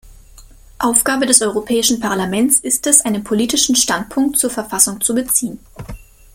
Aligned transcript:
Aufgabe 0.79 1.27
des 1.27 1.43
Europäischen 1.43 1.99
Parlaments 1.99 2.57
ist 2.61 2.87
es, 2.87 3.01
einen 3.05 3.23
politischen 3.23 3.75
Standpunkt 3.75 4.39
zur 4.39 4.49
Verfassung 4.49 4.99
zu 4.99 5.13
beziehen. 5.13 5.59